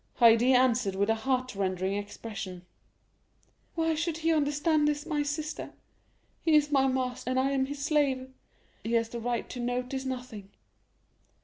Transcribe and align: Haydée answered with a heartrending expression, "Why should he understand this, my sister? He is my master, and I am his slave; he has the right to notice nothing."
Haydée 0.19 0.55
answered 0.55 0.95
with 0.95 1.11
a 1.11 1.13
heartrending 1.13 1.93
expression, 1.93 2.63
"Why 3.75 3.93
should 3.93 4.17
he 4.17 4.33
understand 4.33 4.87
this, 4.87 5.05
my 5.05 5.21
sister? 5.21 5.73
He 6.43 6.55
is 6.55 6.71
my 6.71 6.87
master, 6.87 7.29
and 7.29 7.39
I 7.39 7.51
am 7.51 7.67
his 7.67 7.85
slave; 7.85 8.31
he 8.83 8.93
has 8.93 9.09
the 9.09 9.19
right 9.19 9.47
to 9.51 9.59
notice 9.59 10.03
nothing." 10.05 10.49